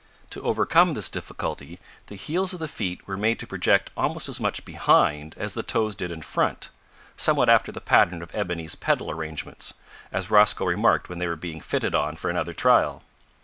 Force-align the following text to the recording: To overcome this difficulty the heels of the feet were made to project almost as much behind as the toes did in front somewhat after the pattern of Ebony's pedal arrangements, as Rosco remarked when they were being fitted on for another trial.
To 0.31 0.41
overcome 0.41 0.95
this 0.95 1.11
difficulty 1.11 1.77
the 2.07 2.15
heels 2.15 2.55
of 2.55 2.59
the 2.59 2.67
feet 2.67 3.05
were 3.07 3.15
made 3.17 3.37
to 3.37 3.45
project 3.45 3.91
almost 3.95 4.27
as 4.27 4.39
much 4.39 4.65
behind 4.65 5.35
as 5.37 5.53
the 5.53 5.61
toes 5.61 5.93
did 5.93 6.09
in 6.09 6.23
front 6.23 6.71
somewhat 7.17 7.49
after 7.49 7.71
the 7.71 7.79
pattern 7.81 8.23
of 8.23 8.33
Ebony's 8.33 8.73
pedal 8.73 9.11
arrangements, 9.11 9.75
as 10.11 10.31
Rosco 10.31 10.65
remarked 10.65 11.07
when 11.07 11.19
they 11.19 11.27
were 11.27 11.35
being 11.35 11.61
fitted 11.61 11.93
on 11.93 12.15
for 12.15 12.31
another 12.31 12.51
trial. 12.53 13.03